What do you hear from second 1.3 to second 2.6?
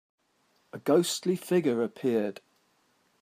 figure appeared.